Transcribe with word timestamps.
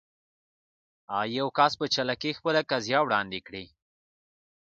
يو 1.37 1.47
کس 1.57 1.71
په 1.79 1.85
چالاکي 1.93 2.31
خپله 2.37 2.61
قضيه 2.71 2.99
وړاندې 3.03 3.39
کړي. 3.47 3.65